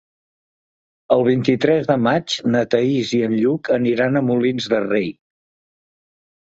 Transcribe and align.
El 1.15 1.21
vint-i-tres 1.27 1.85
de 1.91 1.99
maig 2.07 2.39
na 2.55 2.65
Thaís 2.73 3.13
i 3.21 3.23
en 3.29 3.39
Lluc 3.45 3.73
aniran 3.79 4.19
a 4.19 4.27
Molins 4.33 4.75
de 4.77 4.85
Rei. 4.91 5.11